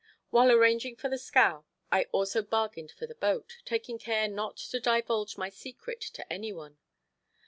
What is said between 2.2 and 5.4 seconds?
bargained for the boat, taking care not to divulge